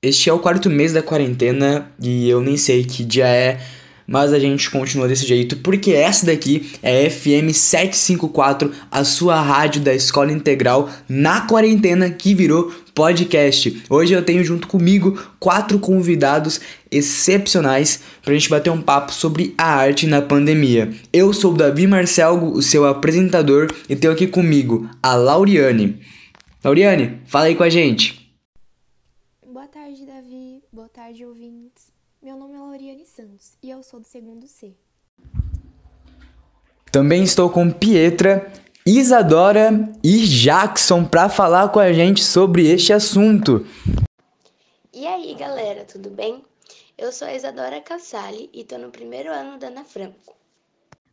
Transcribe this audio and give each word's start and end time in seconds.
Este 0.00 0.30
é 0.30 0.32
o 0.32 0.38
quarto 0.38 0.70
mês 0.70 0.92
da 0.92 1.02
quarentena 1.02 1.90
e 2.00 2.28
eu 2.28 2.40
nem 2.40 2.56
sei 2.56 2.84
que 2.84 3.04
dia 3.04 3.26
é, 3.26 3.60
mas 4.08 4.32
a 4.32 4.38
gente 4.38 4.70
continua 4.70 5.06
desse 5.06 5.26
jeito 5.26 5.58
porque 5.58 5.92
essa 5.92 6.24
daqui 6.24 6.72
é 6.82 7.10
FM 7.10 7.52
754, 7.52 8.72
a 8.90 9.04
sua 9.04 9.38
rádio 9.38 9.82
da 9.82 9.94
Escola 9.94 10.32
Integral 10.32 10.88
na 11.06 11.42
quarentena 11.42 12.08
que 12.08 12.34
virou 12.34 12.72
podcast. 12.94 13.84
Hoje 13.90 14.14
eu 14.14 14.24
tenho 14.24 14.42
junto 14.42 14.66
comigo 14.66 15.22
quatro 15.38 15.78
convidados 15.78 16.58
excepcionais 16.90 18.00
para 18.22 18.32
a 18.32 18.34
gente 18.34 18.48
bater 18.48 18.70
um 18.70 18.80
papo 18.80 19.12
sobre 19.12 19.54
a 19.58 19.66
arte 19.66 20.06
na 20.06 20.22
pandemia. 20.22 20.90
Eu 21.12 21.34
sou 21.34 21.52
o 21.52 21.56
Davi 21.56 21.86
Marcelgo, 21.86 22.50
o 22.50 22.62
seu 22.62 22.86
apresentador, 22.86 23.68
e 23.88 23.94
tenho 23.94 24.12
aqui 24.12 24.26
comigo 24.26 24.88
a 25.02 25.14
Lauriane. 25.14 26.00
Lauriane, 26.64 27.20
fala 27.26 27.46
aí 27.46 27.54
com 27.54 27.62
a 27.62 27.70
gente. 27.70 28.32
Boa 29.46 29.66
tarde, 29.68 30.04
Davi. 30.06 30.62
Boa 30.72 30.88
tarde, 30.88 31.24
ouvintes. 31.24 31.77
Meu 32.28 32.36
nome 32.36 32.56
é 32.56 32.58
Lauriane 32.58 33.06
Santos 33.06 33.56
e 33.62 33.70
eu 33.70 33.82
sou 33.82 34.00
do 34.00 34.06
segundo 34.06 34.46
C. 34.46 34.76
Também 36.92 37.22
estou 37.22 37.48
com 37.48 37.70
Pietra, 37.70 38.52
Isadora 38.84 39.70
e 40.04 40.26
Jackson 40.26 41.06
para 41.06 41.30
falar 41.30 41.70
com 41.70 41.80
a 41.80 41.90
gente 41.90 42.22
sobre 42.22 42.66
este 42.66 42.92
assunto. 42.92 43.64
E 44.92 45.06
aí, 45.06 45.34
galera, 45.36 45.86
tudo 45.86 46.10
bem? 46.10 46.44
Eu 46.98 47.10
sou 47.12 47.26
a 47.26 47.32
Isadora 47.32 47.80
Cassali 47.80 48.50
e 48.52 48.60
estou 48.60 48.78
no 48.78 48.90
primeiro 48.90 49.32
ano 49.32 49.58
da 49.58 49.68
Ana 49.68 49.84
Franco. 49.84 50.36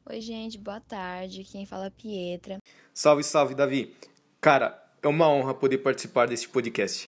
Oi, 0.09 0.19
gente, 0.19 0.57
boa 0.57 0.81
tarde. 0.81 1.45
Quem 1.45 1.65
fala 1.65 1.85
é 1.85 1.91
Pietra. 1.91 2.57
Salve, 2.93 3.23
salve, 3.23 3.55
Davi. 3.55 3.95
Cara, 4.41 4.85
é 5.01 5.07
uma 5.07 5.29
honra 5.29 5.53
poder 5.53 5.77
participar 5.77 6.27
deste 6.27 6.49
podcast. 6.49 7.07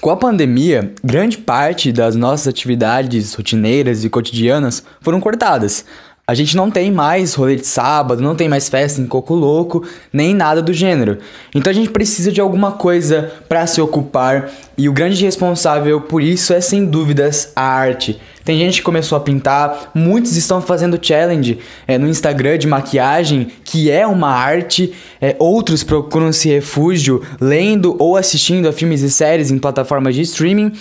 Com 0.00 0.10
a 0.10 0.16
pandemia, 0.16 0.92
grande 1.02 1.38
parte 1.38 1.90
das 1.90 2.14
nossas 2.14 2.48
atividades 2.48 3.32
rotineiras 3.32 4.04
e 4.04 4.10
cotidianas 4.10 4.84
foram 5.00 5.20
cortadas. 5.20 5.86
A 6.28 6.34
gente 6.34 6.56
não 6.56 6.72
tem 6.72 6.90
mais 6.90 7.34
rolê 7.34 7.54
de 7.54 7.64
sábado, 7.64 8.20
não 8.20 8.34
tem 8.34 8.48
mais 8.48 8.68
festa 8.68 9.00
em 9.00 9.06
coco 9.06 9.32
louco, 9.32 9.84
nem 10.12 10.34
nada 10.34 10.60
do 10.60 10.72
gênero. 10.72 11.18
Então 11.54 11.70
a 11.70 11.72
gente 11.72 11.90
precisa 11.90 12.32
de 12.32 12.40
alguma 12.40 12.72
coisa 12.72 13.32
para 13.48 13.64
se 13.64 13.80
ocupar 13.80 14.50
e 14.76 14.88
o 14.88 14.92
grande 14.92 15.24
responsável 15.24 16.00
por 16.00 16.20
isso 16.20 16.52
é 16.52 16.60
sem 16.60 16.84
dúvidas 16.84 17.52
a 17.54 17.62
arte. 17.62 18.20
Tem 18.44 18.58
gente 18.58 18.78
que 18.78 18.82
começou 18.82 19.16
a 19.16 19.20
pintar, 19.20 19.92
muitos 19.94 20.36
estão 20.36 20.60
fazendo 20.60 20.98
challenge 21.00 21.60
é, 21.86 21.96
no 21.96 22.08
Instagram 22.08 22.58
de 22.58 22.66
maquiagem, 22.66 23.46
que 23.62 23.88
é 23.88 24.04
uma 24.04 24.30
arte. 24.30 24.92
É, 25.20 25.36
outros 25.38 25.84
procuram 25.84 26.32
se 26.32 26.48
refúgio 26.48 27.22
lendo 27.40 27.94
ou 28.00 28.16
assistindo 28.16 28.68
a 28.68 28.72
filmes 28.72 29.02
e 29.02 29.12
séries 29.12 29.52
em 29.52 29.60
plataformas 29.60 30.16
de 30.16 30.22
streaming. 30.22 30.72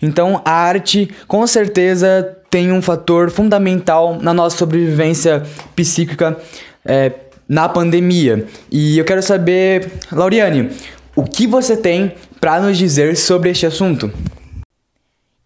Então 0.00 0.40
a 0.42 0.52
arte 0.52 1.10
com 1.28 1.46
certeza 1.46 2.34
tem 2.50 2.72
um 2.72 2.80
fator 2.80 3.30
fundamental 3.30 4.20
na 4.20 4.32
nossa 4.32 4.56
sobrevivência 4.56 5.42
psíquica 5.74 6.40
é, 6.84 7.12
na 7.48 7.68
pandemia. 7.68 8.48
E 8.70 8.98
eu 8.98 9.04
quero 9.04 9.22
saber, 9.22 9.92
Lauriane, 10.10 10.70
o 11.14 11.24
que 11.24 11.46
você 11.46 11.76
tem 11.76 12.16
para 12.40 12.60
nos 12.60 12.76
dizer 12.76 13.16
sobre 13.16 13.50
este 13.50 13.66
assunto? 13.66 14.10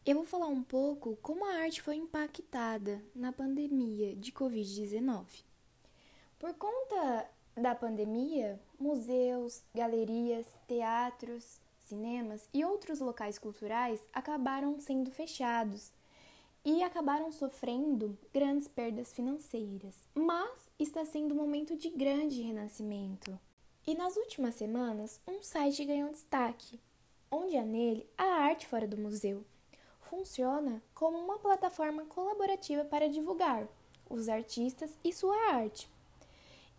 Eu 0.05 0.17
vou 0.17 0.25
falar 0.25 0.48
um 0.48 0.62
pouco 0.62 1.17
como 1.23 1.45
a 1.45 1.62
arte 1.62 1.83
foi 1.83 1.97
impactada 1.97 3.01
na 3.14 3.33
pandemia 3.33 4.14
de 4.17 4.33
Covid-19. 4.33 5.25
Por 6.39 6.55
conta 6.55 7.27
da 7.57 7.75
pandemia, 7.75 8.59
museus, 8.79 9.62
galerias, 9.75 10.47
teatros, 10.67 11.61
cinemas 11.87 12.48
e 12.55 12.64
outros 12.64 13.01
locais 13.01 13.39
culturais 13.39 14.01
acabaram 14.13 14.79
sendo 14.80 15.11
fechados 15.11 15.92
e 16.65 16.83
acabaram 16.83 17.33
sofrendo 17.33 18.19
grandes 18.33 18.69
perdas 18.69 19.13
financeiras. 19.13 19.95
Mas 20.15 20.71
está 20.79 21.05
sendo 21.05 21.35
um 21.35 21.39
momento 21.39 21.77
de 21.77 21.89
grande 21.91 22.43
renascimento. 22.43 23.39
E 23.87 23.95
nas 23.95 24.17
últimas 24.17 24.55
semanas, 24.55 25.21
um 25.27 25.43
site 25.43 25.85
ganhou 25.85 26.11
destaque, 26.11 26.79
onde 27.31 27.57
há 27.57 27.65
nele 27.65 28.07
a 28.17 28.25
arte 28.25 28.67
fora 28.67 28.87
do 28.87 28.98
museu. 28.98 29.45
Funciona 30.01 30.83
como 30.95 31.19
uma 31.19 31.39
plataforma 31.39 32.05
colaborativa 32.05 32.85
para 32.85 33.09
divulgar 33.09 33.67
os 34.09 34.29
artistas 34.29 34.97
e 35.05 35.13
sua 35.13 35.37
arte. 35.53 35.89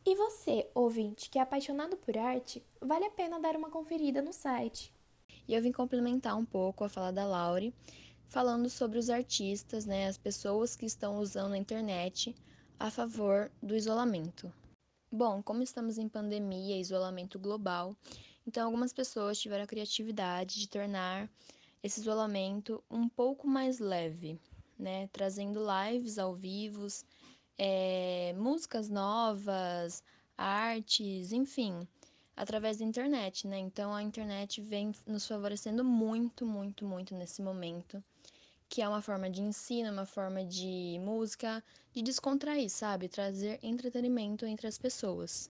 E 0.06 0.16
você, 0.16 0.68
ouvinte, 0.74 1.30
que 1.30 1.40
é 1.40 1.42
apaixonado 1.42 1.96
por 1.96 2.18
arte, 2.18 2.64
vale 2.80 3.06
a 3.06 3.12
pena 3.12 3.40
dar 3.40 3.56
uma 3.56 3.70
conferida 3.70 4.22
no 4.22 4.34
site. 4.34 4.92
E 5.48 5.54
eu 5.54 5.62
vim 5.62 5.72
complementar 5.72 6.36
um 6.38 6.46
pouco 6.46 6.84
a 6.84 6.90
fala 6.90 7.12
da 7.12 7.26
Laure 7.26 7.74
falando 8.32 8.70
sobre 8.70 8.98
os 8.98 9.10
artistas, 9.10 9.86
né, 9.86 10.08
as 10.08 10.18
pessoas 10.18 10.74
que 10.74 10.86
estão 10.86 11.20
usando 11.20 11.52
a 11.52 11.58
internet 11.58 12.34
a 12.80 12.90
favor 12.90 13.52
do 13.62 13.76
isolamento. 13.76 14.52
Bom, 15.12 15.44
como 15.44 15.62
estamos 15.62 15.98
em 15.98 16.08
pandemia, 16.08 16.80
isolamento 16.80 17.38
global, 17.38 17.94
então 18.48 18.66
algumas 18.66 18.94
pessoas 18.94 19.38
tiveram 19.38 19.66
a 19.66 19.68
criatividade 19.68 20.62
de 20.62 20.70
tornar 20.70 21.30
esse 21.84 22.00
isolamento 22.00 22.82
um 22.90 23.10
pouco 23.10 23.46
mais 23.46 23.80
leve, 23.80 24.40
né, 24.80 25.10
trazendo 25.12 25.60
lives 25.60 26.18
ao 26.18 26.34
vivo, 26.34 26.88
é, 27.58 28.34
músicas 28.38 28.88
novas, 28.88 30.02
artes, 30.38 31.34
enfim, 31.34 31.86
através 32.42 32.78
da 32.78 32.86
internet, 32.86 33.48
né? 33.48 33.60
Então 33.60 33.94
a 33.94 34.02
internet 34.02 34.60
vem 34.62 34.92
nos 35.06 35.28
favorecendo 35.28 35.84
muito, 35.84 36.44
muito, 36.44 36.84
muito 36.84 37.14
nesse 37.14 37.40
momento 37.40 38.04
que 38.68 38.82
é 38.82 38.88
uma 38.88 39.02
forma 39.02 39.30
de 39.30 39.42
ensino, 39.42 39.92
uma 39.92 40.06
forma 40.06 40.46
de 40.46 40.98
música, 41.02 41.62
de 41.94 42.02
descontrair, 42.02 42.70
sabe? 42.70 43.10
Trazer 43.10 43.60
entretenimento 43.62 44.46
entre 44.46 44.66
as 44.66 44.78
pessoas. 44.78 45.52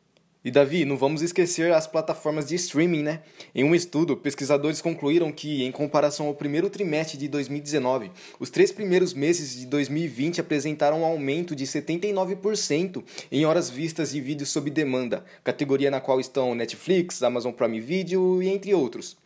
E 0.46 0.52
Davi, 0.52 0.86
não 0.86 0.96
vamos 0.96 1.24
esquecer 1.24 1.74
as 1.74 1.88
plataformas 1.88 2.46
de 2.46 2.54
streaming, 2.54 3.02
né? 3.02 3.22
Em 3.56 3.64
um 3.64 3.74
estudo, 3.74 4.16
pesquisadores 4.16 4.80
concluíram 4.80 5.32
que, 5.32 5.64
em 5.64 5.72
comparação 5.72 6.28
ao 6.28 6.36
primeiro 6.36 6.70
trimestre 6.70 7.18
de 7.18 7.28
2019, 7.28 8.12
os 8.40 8.52
três 8.52 8.72
primeiros 8.72 9.12
meses 9.12 9.56
de 9.56 9.66
2020 9.66 10.40
apresentaram 10.40 11.02
um 11.02 11.06
aumento 11.06 11.56
de 11.56 11.66
79% 11.66 13.04
em 13.32 13.44
horas 13.44 13.72
vistas 13.72 14.12
de 14.12 14.22
vídeos 14.22 14.50
sob 14.50 14.70
demanda, 14.70 15.26
categoria 15.44 15.90
na 15.90 16.00
qual 16.00 16.20
estão 16.20 16.54
Netflix, 16.54 17.24
Amazon 17.24 17.52
Prime 17.52 17.82
Video 17.82 18.44
e 18.44 18.48
entre 18.48 18.72
outros. 18.72 19.18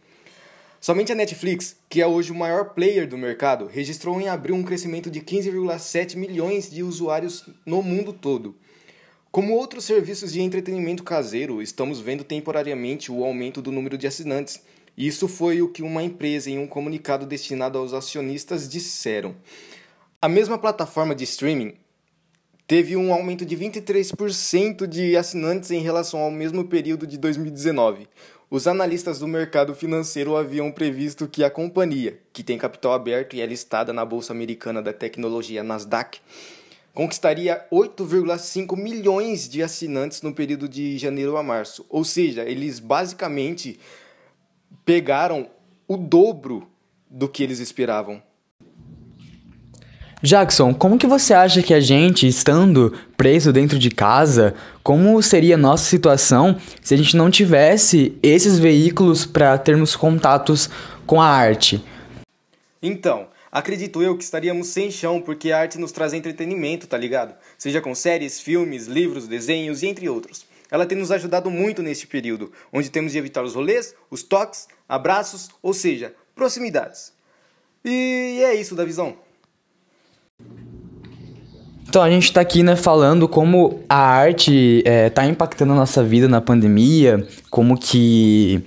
Somente 0.80 1.12
a 1.12 1.16
Netflix, 1.16 1.76
que 1.90 2.02
é 2.02 2.08
hoje 2.08 2.32
o 2.32 2.36
maior 2.36 2.70
player 2.70 3.06
do 3.06 3.18
mercado, 3.18 3.68
registrou 3.68 4.22
em 4.22 4.30
abril 4.30 4.56
um 4.56 4.64
crescimento 4.64 5.12
de 5.12 5.20
15,7 5.20 6.16
milhões 6.16 6.72
de 6.72 6.82
usuários 6.82 7.44
no 7.66 7.84
mundo 7.84 8.14
todo. 8.14 8.56
Como 9.32 9.54
outros 9.54 9.86
serviços 9.86 10.34
de 10.34 10.42
entretenimento 10.42 11.04
caseiro, 11.04 11.62
estamos 11.62 12.00
vendo 12.00 12.24
temporariamente 12.24 13.12
o 13.12 13.24
aumento 13.24 13.62
do 13.62 13.72
número 13.72 13.96
de 13.96 14.08
assinantes. 14.08 14.60
Isso 14.98 15.28
foi 15.28 15.62
o 15.62 15.70
que 15.70 15.84
uma 15.84 16.02
empresa 16.02 16.50
em 16.50 16.58
um 16.58 16.66
comunicado 16.66 17.28
destinado 17.28 17.78
aos 17.78 17.94
acionistas 17.94 18.68
disseram. 18.68 19.36
A 20.20 20.28
mesma 20.28 20.58
plataforma 20.58 21.14
de 21.14 21.26
streaming 21.26 21.76
teve 22.66 22.98
um 22.98 23.14
aumento 23.14 23.46
de 23.46 23.56
23% 23.56 24.88
de 24.88 25.16
assinantes 25.16 25.70
em 25.70 25.84
relação 25.84 26.22
ao 26.22 26.32
mesmo 26.32 26.66
período 26.66 27.06
de 27.06 27.16
2019. 27.20 28.08
Os 28.50 28.66
analistas 28.66 29.20
do 29.20 29.28
mercado 29.28 29.76
financeiro 29.76 30.36
haviam 30.36 30.72
previsto 30.72 31.28
que 31.28 31.44
a 31.44 31.52
companhia, 31.52 32.20
que 32.34 32.42
tem 32.42 32.58
capital 32.58 32.94
aberto 32.94 33.36
e 33.36 33.42
é 33.42 33.46
listada 33.46 33.94
na 33.94 34.04
Bolsa 34.04 34.34
Americana 34.34 34.82
da 34.82 34.92
Tecnologia 34.92 35.64
Nasdaq, 35.64 36.20
conquistaria 36.94 37.66
8,5 37.72 38.78
milhões 38.78 39.48
de 39.48 39.64
assinantes 39.64 40.22
no 40.22 40.34
período 40.34 40.68
de 40.68 40.98
janeiro 40.98 41.38
a 41.38 41.44
março. 41.44 41.86
Ou 41.90 42.04
seja, 42.04 42.44
eles 42.44 42.80
basicamente 42.80 43.80
pegaram 44.86 45.48
o 45.88 45.98
dobro 45.98 46.68
do 47.10 47.28
que 47.28 47.44
eles 47.44 47.60
esperavam. 47.60 48.22
Jackson, 50.22 50.74
como 50.74 50.98
que 50.98 51.08
você 51.08 51.34
acha 51.34 51.64
que 51.64 51.74
a 51.74 51.80
gente, 51.80 52.28
estando 52.28 52.94
preso 53.16 53.54
dentro 53.54 53.80
de 53.80 53.90
casa, 53.90 54.54
como 54.84 55.22
seria 55.24 55.56
a 55.56 55.58
nossa 55.58 55.86
situação 55.86 56.58
se 56.82 56.94
a 56.94 56.98
gente 56.98 57.16
não 57.16 57.32
tivesse 57.32 58.18
esses 58.22 58.60
veículos 58.60 59.26
para 59.26 59.58
termos 59.58 59.96
contatos 59.96 60.70
com 61.06 61.22
a 61.22 61.26
arte? 61.26 61.82
Então, 62.82 63.28
acredito 63.52 64.02
eu 64.02 64.18
que 64.18 64.24
estaríamos 64.24 64.68
sem 64.68 64.92
chão 64.92 65.22
porque 65.22 65.52
a 65.52 65.60
arte 65.60 65.78
nos 65.78 65.92
traz 65.92 66.14
entretenimento, 66.14 66.88
tá 66.88 66.98
ligado? 66.98 67.36
Seja 67.58 67.82
com 67.82 67.94
séries, 67.96 68.40
filmes, 68.40 68.88
livros, 68.88 69.28
desenhos 69.28 69.84
e 69.84 69.88
entre 69.88 70.08
outros. 70.10 70.46
Ela 70.72 70.86
tem 70.86 70.98
nos 70.98 71.12
ajudado 71.12 71.50
muito 71.50 71.82
neste 71.82 72.06
período, 72.06 72.52
onde 72.72 72.90
temos 72.90 73.12
de 73.12 73.18
evitar 73.18 73.44
os 73.44 73.56
rolês, 73.56 73.96
os 74.10 74.22
toques, 74.22 74.68
abraços, 74.88 75.50
ou 75.62 75.74
seja, 75.74 76.14
proximidades. 76.36 77.12
E 77.84 78.42
é 78.44 78.54
isso 78.54 78.76
da 78.76 78.86
visão. 78.86 79.18
Então 81.88 82.04
a 82.04 82.10
gente 82.10 82.26
está 82.26 82.42
aqui 82.42 82.62
né, 82.62 82.76
falando 82.76 83.28
como 83.28 83.84
a 83.90 83.98
arte 83.98 84.84
está 84.86 85.26
é, 85.26 85.28
impactando 85.28 85.74
a 85.74 85.76
nossa 85.76 86.04
vida 86.04 86.28
na 86.28 86.40
pandemia, 86.40 87.28
como 87.50 87.76
que 87.76 88.64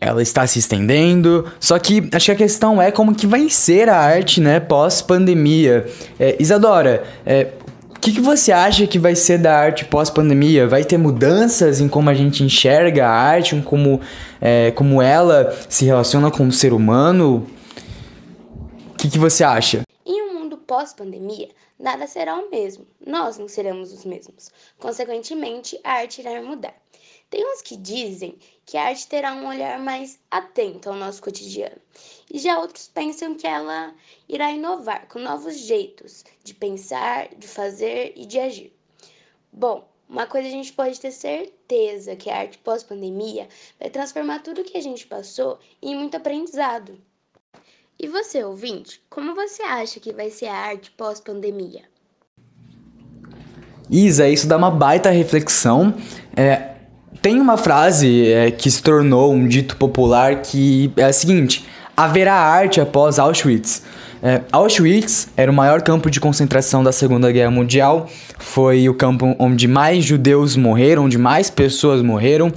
ela 0.00 0.22
está 0.22 0.46
se 0.46 0.58
estendendo. 0.58 1.44
Só 1.60 1.78
que 1.78 2.08
acho 2.12 2.26
que 2.26 2.32
a 2.32 2.36
questão 2.36 2.80
é 2.80 2.90
como 2.90 3.14
que 3.14 3.26
vai 3.26 3.50
ser 3.50 3.88
a 3.88 3.96
arte, 3.96 4.40
né, 4.40 4.58
pós-pandemia. 4.58 5.86
É, 6.18 6.36
Isadora, 6.40 7.04
é, 7.26 7.52
o 7.94 8.00
que, 8.00 8.12
que 8.12 8.20
você 8.20 8.50
acha 8.50 8.86
que 8.86 8.98
vai 8.98 9.14
ser 9.14 9.36
da 9.36 9.54
arte 9.54 9.84
pós-pandemia? 9.84 10.66
Vai 10.66 10.84
ter 10.84 10.96
mudanças 10.96 11.82
em 11.82 11.88
como 11.88 12.08
a 12.08 12.14
gente 12.14 12.42
enxerga 12.42 13.06
a 13.06 13.10
arte, 13.10 13.54
em 13.54 13.60
como, 13.60 14.00
é, 14.40 14.70
como 14.70 15.02
ela 15.02 15.54
se 15.68 15.84
relaciona 15.84 16.30
com 16.30 16.48
o 16.48 16.52
ser 16.52 16.72
humano? 16.72 17.46
O 18.92 18.96
que, 18.96 19.10
que 19.10 19.18
você 19.18 19.44
acha? 19.44 19.82
Em 20.06 20.22
um 20.22 20.40
mundo 20.40 20.56
pós-pandemia, 20.56 21.48
nada 21.78 22.06
será 22.06 22.38
o 22.38 22.50
mesmo. 22.50 22.86
Nós 23.06 23.36
não 23.36 23.48
seremos 23.48 23.92
os 23.92 24.06
mesmos. 24.06 24.50
Consequentemente, 24.78 25.78
a 25.84 25.92
arte 25.92 26.22
irá 26.22 26.40
mudar. 26.40 26.74
Tem 27.30 27.46
uns 27.46 27.62
que 27.62 27.76
dizem 27.76 28.36
que 28.66 28.76
a 28.76 28.86
arte 28.86 29.06
terá 29.06 29.32
um 29.32 29.46
olhar 29.46 29.78
mais 29.78 30.18
atento 30.28 30.90
ao 30.90 30.96
nosso 30.96 31.22
cotidiano, 31.22 31.76
e 32.28 32.38
já 32.40 32.58
outros 32.58 32.88
pensam 32.88 33.36
que 33.36 33.46
ela 33.46 33.94
irá 34.28 34.50
inovar 34.50 35.06
com 35.06 35.20
novos 35.20 35.56
jeitos 35.56 36.24
de 36.42 36.52
pensar, 36.52 37.28
de 37.36 37.46
fazer 37.46 38.12
e 38.16 38.26
de 38.26 38.40
agir. 38.40 38.72
Bom, 39.52 39.88
uma 40.08 40.26
coisa 40.26 40.48
a 40.48 40.50
gente 40.50 40.72
pode 40.72 40.98
ter 41.00 41.12
certeza 41.12 42.16
que 42.16 42.28
a 42.28 42.38
arte 42.38 42.58
pós-pandemia 42.58 43.48
vai 43.78 43.90
transformar 43.90 44.40
tudo 44.40 44.64
que 44.64 44.76
a 44.76 44.82
gente 44.82 45.06
passou 45.06 45.60
em 45.80 45.94
muito 45.96 46.16
aprendizado. 46.16 47.00
E 47.96 48.08
você, 48.08 48.42
ouvinte, 48.42 49.00
como 49.08 49.36
você 49.36 49.62
acha 49.62 50.00
que 50.00 50.12
vai 50.12 50.30
ser 50.30 50.46
a 50.46 50.54
arte 50.54 50.90
pós-pandemia? 50.90 51.84
Isa, 53.88 54.28
isso 54.28 54.48
dá 54.48 54.56
uma 54.56 54.70
baita 54.70 55.10
reflexão. 55.10 55.94
É, 56.36 56.69
tem 57.22 57.40
uma 57.40 57.56
frase 57.56 58.28
é, 58.28 58.50
que 58.50 58.70
se 58.70 58.82
tornou 58.82 59.32
um 59.32 59.46
dito 59.46 59.76
popular 59.76 60.36
que 60.36 60.90
é 60.96 61.04
a 61.04 61.12
seguinte: 61.12 61.64
haverá 61.96 62.34
arte 62.34 62.80
após 62.80 63.18
Auschwitz. 63.18 63.82
É, 64.22 64.42
Auschwitz 64.52 65.28
era 65.36 65.50
o 65.50 65.54
maior 65.54 65.80
campo 65.82 66.10
de 66.10 66.20
concentração 66.20 66.84
da 66.84 66.92
Segunda 66.92 67.30
Guerra 67.32 67.50
Mundial. 67.50 68.08
Foi 68.38 68.88
o 68.88 68.94
campo 68.94 69.34
onde 69.38 69.66
mais 69.66 70.04
judeus 70.04 70.56
morreram, 70.56 71.04
onde 71.04 71.18
mais 71.18 71.50
pessoas 71.50 72.02
morreram. 72.02 72.52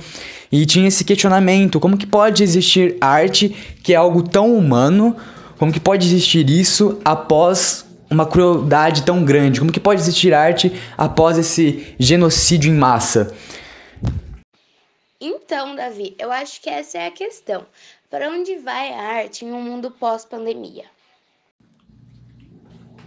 E 0.51 0.65
tinha 0.65 0.87
esse 0.87 1.03
questionamento: 1.03 1.79
como 1.79 1.97
que 1.97 2.07
pode 2.07 2.43
existir 2.43 2.95
arte 3.01 3.53
que 3.81 3.93
é 3.93 3.95
algo 3.95 4.23
tão 4.23 4.55
humano? 4.55 5.15
Como 5.57 5.71
que 5.71 5.79
pode 5.79 6.05
existir 6.05 6.49
isso 6.49 6.99
após 7.03 7.85
uma 8.09 8.25
crueldade 8.25 9.03
tão 9.03 9.23
grande? 9.23 9.59
Como 9.59 9.71
que 9.71 9.79
pode 9.79 10.01
existir 10.01 10.33
arte 10.33 10.71
após 10.97 11.37
esse 11.37 11.95
genocídio 11.97 12.71
em 12.71 12.75
massa? 12.75 13.33
Então, 15.25 15.73
Davi, 15.73 16.13
eu 16.19 16.29
acho 16.33 16.59
que 16.61 16.69
essa 16.69 16.97
é 16.97 17.07
a 17.07 17.11
questão. 17.11 17.65
Para 18.11 18.29
onde 18.29 18.57
vai 18.57 18.91
a 18.91 19.01
arte 19.01 19.45
em 19.45 19.53
um 19.53 19.61
mundo 19.61 19.89
pós-pandemia? 19.89 20.83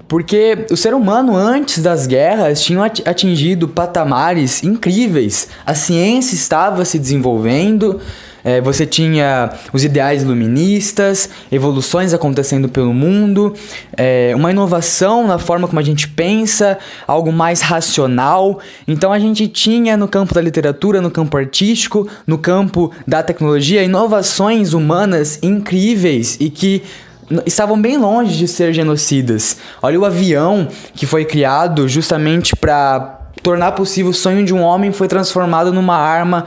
Porque 0.08 0.66
o 0.70 0.76
ser 0.78 0.94
humano, 0.94 1.36
antes 1.36 1.82
das 1.82 2.06
guerras, 2.06 2.64
tinha 2.64 2.82
atingido 2.82 3.68
patamares 3.68 4.62
incríveis. 4.62 5.50
A 5.66 5.74
ciência 5.74 6.34
estava 6.34 6.86
se 6.86 6.98
desenvolvendo, 6.98 8.00
é, 8.46 8.60
você 8.60 8.86
tinha 8.86 9.50
os 9.72 9.82
ideais 9.82 10.22
iluministas, 10.22 11.28
evoluções 11.50 12.14
acontecendo 12.14 12.68
pelo 12.68 12.94
mundo, 12.94 13.52
é, 13.96 14.32
uma 14.36 14.52
inovação 14.52 15.26
na 15.26 15.36
forma 15.36 15.66
como 15.66 15.80
a 15.80 15.82
gente 15.82 16.06
pensa, 16.06 16.78
algo 17.08 17.32
mais 17.32 17.60
racional. 17.60 18.60
Então 18.86 19.12
a 19.12 19.18
gente 19.18 19.48
tinha 19.48 19.96
no 19.96 20.06
campo 20.06 20.32
da 20.32 20.40
literatura, 20.40 21.00
no 21.00 21.10
campo 21.10 21.36
artístico, 21.36 22.08
no 22.24 22.38
campo 22.38 22.92
da 23.04 23.20
tecnologia, 23.20 23.82
inovações 23.82 24.72
humanas 24.72 25.40
incríveis 25.42 26.36
e 26.38 26.48
que 26.48 26.84
estavam 27.44 27.80
bem 27.82 27.96
longe 27.96 28.38
de 28.38 28.46
ser 28.46 28.72
genocidas. 28.72 29.56
Olha 29.82 29.98
o 29.98 30.04
avião 30.04 30.68
que 30.94 31.04
foi 31.04 31.24
criado 31.24 31.88
justamente 31.88 32.54
para 32.54 33.22
tornar 33.42 33.72
possível 33.72 34.10
o 34.10 34.14
sonho 34.14 34.44
de 34.44 34.54
um 34.54 34.60
homem 34.60 34.92
foi 34.92 35.08
transformado 35.08 35.72
numa 35.72 35.96
arma 35.96 36.46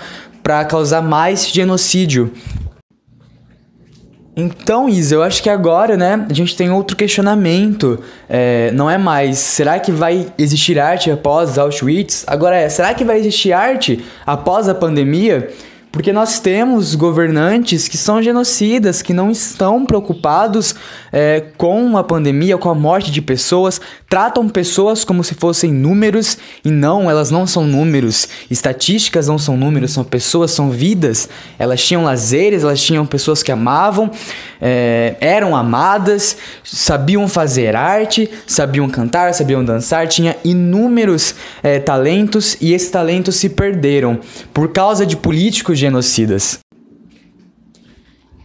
para 0.50 0.66
causar 0.66 1.04
mais 1.04 1.48
genocídio. 1.48 2.34
Então, 4.36 4.90
Isa, 4.90 5.14
eu 5.14 5.22
acho 5.22 5.44
que 5.44 5.50
agora, 5.50 5.96
né, 5.96 6.26
a 6.28 6.34
gente 6.34 6.56
tem 6.56 6.72
outro 6.72 6.98
questionamento. 6.98 8.00
É, 8.28 8.72
não 8.72 8.90
é 8.90 8.98
mais, 8.98 9.38
será 9.38 9.78
que 9.78 9.92
vai 9.92 10.26
existir 10.40 10.80
arte 10.80 11.12
após 11.12 11.60
Auschwitz? 11.60 12.24
Agora 12.26 12.56
é, 12.56 12.68
será 12.68 12.96
que 12.96 13.06
vai 13.06 13.20
existir 13.20 13.54
arte 13.54 14.04
após 14.26 14.68
a 14.68 14.74
pandemia? 14.74 15.52
Porque 15.92 16.14
nós 16.14 16.40
temos 16.40 16.94
governantes 16.94 17.88
que 17.88 17.98
são 17.98 18.22
genocidas, 18.22 19.02
que 19.02 19.12
não 19.12 19.32
estão 19.32 19.88
preocupados 19.88 20.76
é, 21.12 21.44
com 21.58 21.98
a 21.98 22.04
pandemia, 22.04 22.60
com 22.60 22.70
a 22.70 22.76
morte 22.76 23.10
de 23.10 23.24
pessoas, 23.24 23.82
tratam 24.08 24.48
pessoas 24.48 25.04
como 25.04 25.24
se 25.24 25.34
fossem 25.34 25.74
números 25.74 26.38
e 26.64 26.70
não, 26.70 27.10
elas 27.10 27.32
não 27.32 27.48
são 27.48 27.66
números. 27.66 28.30
Estatísticas 28.52 29.28
não 29.28 29.40
são 29.40 29.58
números, 29.58 29.92
são 29.92 30.04
pessoas, 30.04 30.52
são 30.52 30.70
vidas. 30.70 31.28
Elas 31.58 31.84
tinham 31.84 32.04
lazeres, 32.04 32.62
elas 32.62 32.80
tinham 32.80 33.04
pessoas 33.04 33.42
que 33.42 33.52
amavam, 33.52 34.12
é, 34.62 35.16
eram 35.20 35.56
amadas, 35.56 36.38
sabiam 36.64 37.28
fazer 37.28 37.76
arte, 37.76 38.30
sabiam 38.46 38.88
cantar, 38.88 39.34
sabiam 39.34 39.66
dançar, 39.66 40.08
tinha 40.08 40.38
inúmeros 40.46 41.34
é, 41.64 41.80
talentos 41.80 42.58
e 42.62 42.74
esses 42.74 42.92
talentos 42.92 43.38
se 43.38 43.50
perderam 43.50 44.20
por 44.54 44.72
causa 44.72 45.04
de 45.04 45.18
políticos 45.18 45.79
genocidas. 45.80 46.60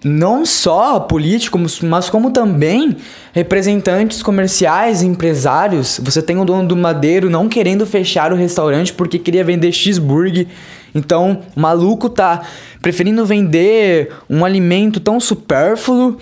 Não 0.05 0.45
só 0.45 1.01
políticos, 1.01 1.81
mas 1.81 2.11
como 2.11 2.31
também 2.31 2.95
representantes 3.33 4.23
comerciais, 4.23 5.03
empresários. 5.03 5.99
Você 6.03 6.21
tem 6.21 6.39
o 6.39 6.45
dono 6.45 6.69
do 6.69 6.77
Madeiro 6.77 7.31
não 7.31 7.49
querendo 7.49 7.87
fechar 7.87 8.31
o 8.31 8.37
restaurante 8.37 8.93
porque 8.93 9.19
queria 9.19 9.43
vender 9.43 9.73
cheeseburger. 9.73 10.47
Então, 10.95 11.43
o 11.57 11.61
maluco 11.61 12.11
tá 12.11 12.43
preferindo 12.83 13.25
vender 13.25 14.13
um 14.29 14.45
alimento 14.45 15.01
tão 15.01 15.19
supérfluo 15.19 16.19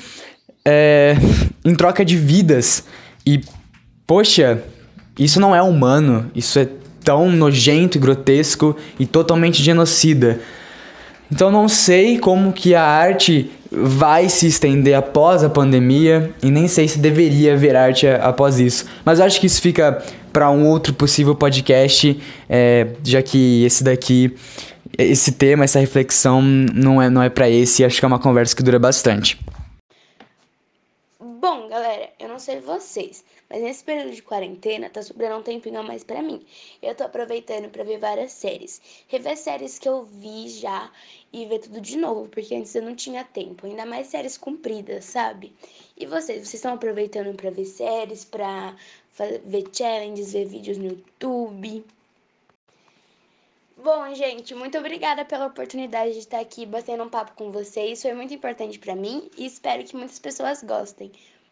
é, 0.64 1.16
em 1.64 1.74
troca 1.74 2.04
de 2.04 2.16
vidas. 2.16 2.84
E, 3.26 3.40
poxa, 4.06 4.62
isso 5.18 5.40
não 5.40 5.54
é 5.54 5.60
humano. 5.60 6.30
Isso 6.36 6.56
é 6.60 6.68
tão 7.04 7.30
nojento 7.30 7.98
e 7.98 8.00
grotesco 8.00 8.76
e 8.98 9.06
totalmente 9.06 9.60
genocida. 9.60 10.40
Então 11.32 11.51
não 11.51 11.67
sei 11.67 12.19
como 12.19 12.53
que 12.53 12.74
a 12.74 12.84
arte 12.84 13.51
vai 13.70 14.29
se 14.29 14.46
estender 14.46 14.94
após 14.94 15.43
a 15.43 15.48
pandemia 15.48 16.31
e 16.43 16.51
nem 16.51 16.69
sei 16.69 16.86
se 16.86 16.98
deveria 16.98 17.55
haver 17.55 17.74
arte 17.74 18.06
após 18.06 18.60
isso. 18.60 18.84
Mas 19.03 19.19
acho 19.19 19.41
que 19.41 19.46
isso 19.46 19.62
fica 19.62 20.05
para 20.31 20.51
um 20.51 20.67
outro 20.67 20.93
possível 20.93 21.34
podcast, 21.34 22.20
é, 22.51 22.86
já 23.03 23.22
que 23.22 23.65
esse 23.65 23.82
daqui, 23.82 24.34
esse 24.98 25.32
tema, 25.32 25.65
essa 25.65 25.81
reflexão 25.81 26.43
não 26.43 27.01
é, 27.01 27.08
não 27.08 27.22
é 27.22 27.31
para 27.31 27.48
esse. 27.48 27.82
Acho 27.82 27.98
que 27.98 28.05
é 28.05 28.08
uma 28.08 28.19
conversa 28.19 28.55
que 28.55 28.62
dura 28.62 28.79
bastante. 28.79 29.39
Bom, 31.24 31.69
galera, 31.69 32.12
eu 32.19 32.29
não 32.29 32.41
sei 32.41 32.58
vocês, 32.58 33.24
mas 33.48 33.62
nesse 33.62 33.84
período 33.84 34.12
de 34.12 34.20
quarentena 34.20 34.91
tá 34.91 35.00
sobrando 35.00 35.36
um 35.36 35.43
tempinho 35.43 35.79
a 35.79 35.82
mais 35.84 36.02
para 36.02 36.20
mim. 36.20 36.44
Eu 36.82 36.96
tô 36.96 37.05
aproveitando 37.05 37.70
para 37.70 37.84
ver 37.84 37.98
várias 38.00 38.32
séries. 38.32 38.82
Rever 39.06 39.36
séries 39.36 39.79
que 39.79 39.88
eu 39.88 40.02
vi 40.02 40.48
já 40.48 40.91
e 41.32 41.46
ver 41.46 41.60
tudo 41.60 41.81
de 41.81 41.96
novo, 41.96 42.29
porque 42.29 42.56
antes 42.56 42.74
eu 42.74 42.82
não 42.82 42.96
tinha 42.96 43.22
tempo. 43.22 43.67
Ainda 43.69 43.86
mais 43.86 44.08
séries 44.08 44.36
compridas, 44.36 45.05
sabe? 45.05 45.52
E 45.96 46.06
vocês, 46.06 46.38
vocês 46.38 46.55
estão 46.55 46.74
aproveitando 46.74 47.32
para 47.36 47.50
ver 47.50 47.67
séries, 47.67 48.24
pra 48.24 48.74
ver 49.44 49.67
challenges, 49.72 50.32
ver 50.32 50.46
vídeos 50.46 50.76
no 50.76 50.86
YouTube? 50.86 51.84
Bom, 53.82 54.15
gente, 54.15 54.55
muito 54.55 54.79
obrigada 54.79 55.24
pela 55.24 55.48
oportunidade 55.48 56.12
de 56.12 56.20
estar 56.20 56.39
aqui 56.39 56.65
batendo 56.65 57.03
um 57.03 57.08
papo 57.08 57.32
com 57.32 57.51
vocês. 57.51 58.01
Foi 58.01 58.15
muito 58.15 58.32
importante 58.32 58.79
para 58.79 58.94
mim 58.94 59.29
e 59.36 59.44
espero 59.44 59.82
que 59.82 59.96
muitas 59.96 60.20
pessoas 60.20 60.62
gostem. 60.62 61.10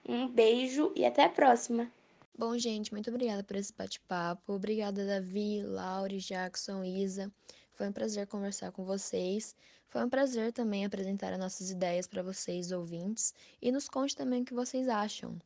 Um 0.08 0.28
beijo 0.28 0.92
e 0.94 1.04
até 1.04 1.24
a 1.24 1.28
próxima. 1.28 1.90
Bom, 2.38 2.56
gente, 2.56 2.92
muito 2.92 3.10
obrigada 3.10 3.42
por 3.42 3.56
esse 3.56 3.72
bate-papo. 3.72 4.52
Obrigada, 4.52 5.04
Davi, 5.04 5.60
Laure, 5.64 6.18
Jackson, 6.18 6.84
Isa. 6.84 7.32
Foi 7.72 7.88
um 7.88 7.92
prazer 7.92 8.28
conversar 8.28 8.70
com 8.70 8.84
vocês. 8.84 9.56
Foi 9.88 10.04
um 10.04 10.08
prazer 10.08 10.52
também 10.52 10.84
apresentar 10.84 11.32
as 11.32 11.38
nossas 11.40 11.72
ideias 11.72 12.06
para 12.06 12.22
vocês, 12.22 12.70
ouvintes, 12.70 13.34
e 13.60 13.72
nos 13.72 13.88
conte 13.88 14.14
também 14.14 14.42
o 14.42 14.44
que 14.44 14.54
vocês 14.54 14.88
acham. 14.88 15.36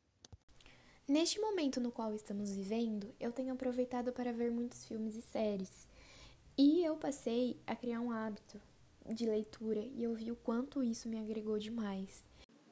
Neste 1.09 1.41
momento 1.41 1.81
no 1.81 1.91
qual 1.91 2.15
estamos 2.15 2.55
vivendo, 2.55 3.09
eu 3.19 3.33
tenho 3.33 3.55
aproveitado 3.55 4.13
para 4.13 4.35
ver 4.35 4.51
muitos 4.51 4.85
filmes 4.85 5.17
e 5.17 5.23
séries. 5.23 5.94
E 6.57 6.85
eu 6.85 6.97
passei 6.97 7.57
a 7.67 7.75
criar 7.75 8.01
um 8.01 8.13
hábito 8.13 8.61
de 9.13 9.27
leitura 9.27 9.81
e 9.81 10.05
eu 10.05 10.15
vi 10.15 10.31
o 10.31 10.37
quanto 10.37 10.85
isso 10.85 11.09
me 11.09 11.19
agregou 11.19 11.59
demais. 11.59 12.23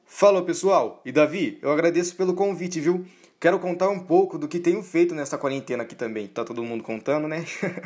Falou, 0.05 0.43
pessoal. 0.43 1.01
E 1.05 1.11
Davi, 1.11 1.59
eu 1.61 1.71
agradeço 1.71 2.15
pelo 2.15 2.33
convite, 2.33 2.79
viu? 2.79 3.05
Quero 3.39 3.59
contar 3.59 3.89
um 3.89 3.99
pouco 3.99 4.37
do 4.37 4.47
que 4.47 4.57
tenho 4.57 4.81
feito 4.81 5.13
nessa 5.13 5.37
quarentena 5.37 5.83
aqui 5.83 5.95
também. 5.95 6.27
Tá 6.27 6.45
todo 6.45 6.63
mundo 6.63 6.81
contando, 6.81 7.27
né? 7.27 7.45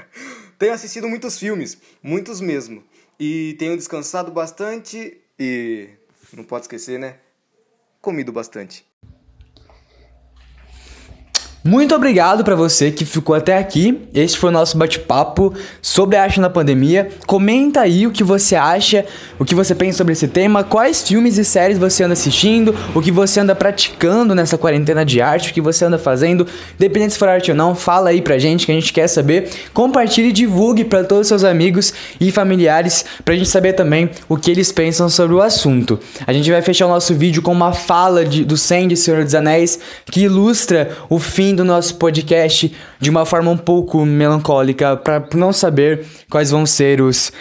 tenho 0.59 0.71
assistido 0.71 1.07
muitos 1.07 1.39
filmes, 1.39 1.81
muitos 2.03 2.39
mesmo. 2.39 2.83
E 3.19 3.55
tenho 3.57 3.75
descansado 3.75 4.31
bastante 4.31 5.19
e 5.39 5.89
não 6.31 6.43
pode 6.43 6.65
esquecer, 6.65 6.99
né? 6.99 7.17
Comido 7.99 8.31
bastante. 8.31 8.85
Muito 11.67 11.93
obrigado 11.93 12.45
para 12.45 12.55
você 12.55 12.91
que 12.91 13.03
ficou 13.03 13.35
até 13.35 13.57
aqui. 13.57 13.99
Este 14.13 14.37
foi 14.37 14.51
o 14.51 14.53
nosso 14.53 14.77
bate-papo 14.77 15.53
sobre 15.81 16.15
a 16.15 16.23
arte 16.23 16.39
na 16.39 16.49
pandemia. 16.49 17.09
Comenta 17.25 17.81
aí 17.81 18.07
o 18.07 18.11
que 18.11 18.23
você 18.23 18.55
acha, 18.55 19.03
o 19.37 19.43
que 19.43 19.53
você 19.53 19.75
pensa 19.75 19.97
sobre 19.97 20.13
esse 20.13 20.29
tema, 20.29 20.63
quais 20.63 21.05
filmes 21.05 21.37
e 21.37 21.43
séries 21.43 21.77
você 21.77 22.05
anda 22.05 22.13
assistindo, 22.13 22.73
o 22.95 23.01
que 23.01 23.11
você 23.11 23.41
anda 23.41 23.53
praticando 23.53 24.33
nessa 24.33 24.57
quarentena 24.57 25.03
de 25.03 25.19
arte, 25.19 25.51
o 25.51 25.53
que 25.53 25.59
você 25.59 25.83
anda 25.83 25.97
fazendo, 25.97 26.47
dependendo 26.79 27.11
se 27.11 27.19
for 27.19 27.27
arte 27.27 27.51
ou 27.51 27.57
não, 27.57 27.75
fala 27.75 28.11
aí 28.11 28.21
pra 28.21 28.37
gente 28.37 28.65
que 28.65 28.71
a 28.71 28.75
gente 28.75 28.93
quer 28.93 29.09
saber. 29.09 29.49
Compartilhe 29.73 30.29
e 30.29 30.31
divulgue 30.31 30.85
para 30.85 31.03
todos 31.03 31.23
os 31.23 31.27
seus 31.27 31.43
amigos 31.43 31.93
e 32.17 32.31
familiares 32.31 33.03
pra 33.25 33.35
gente 33.35 33.49
saber 33.49 33.73
também 33.73 34.09
o 34.29 34.37
que 34.37 34.49
eles 34.49 34.71
pensam 34.71 35.09
sobre 35.09 35.35
o 35.35 35.41
assunto. 35.41 35.99
A 36.25 36.31
gente 36.31 36.49
vai 36.49 36.61
fechar 36.61 36.85
o 36.85 36.89
nosso 36.89 37.13
vídeo 37.13 37.41
com 37.41 37.51
uma 37.51 37.73
fala 37.73 38.23
de, 38.23 38.45
do 38.45 38.55
Sam 38.55 38.87
de 38.87 38.95
Senhor 38.95 39.25
dos 39.25 39.35
Anéis 39.35 39.77
que 40.09 40.21
ilustra 40.21 40.91
o 41.09 41.19
fim 41.19 41.56
do 41.57 41.65
nosso 41.65 41.95
podcast 41.95 42.73
de 42.99 43.09
uma 43.09 43.25
forma 43.25 43.51
um 43.51 43.57
pouco 43.57 44.05
melancólica 44.05 44.95
para 44.95 45.27
não 45.33 45.51
saber 45.51 46.05
quais 46.29 46.51
vão 46.51 46.65
ser 46.65 47.01
os 47.01 47.31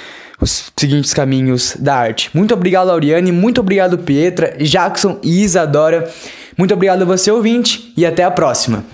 os 0.41 0.71
seguintes 0.77 1.15
caminhos 1.15 1.77
da 1.79 1.95
arte. 1.95 2.31
Muito 2.35 2.53
obrigado, 2.53 2.89
Lauriane, 2.89 3.33
muito 3.33 3.61
obrigado, 3.61 3.97
Pietra, 3.97 4.55
Jackson 4.61 5.19
e 5.23 5.43
Isadora. 5.43 6.11
Muito 6.57 6.75
obrigado 6.75 7.03
a 7.03 7.05
você, 7.05 7.31
ouvinte, 7.31 7.93
e 7.97 8.05
até 8.05 8.25
a 8.25 8.31
próxima. 8.31 8.85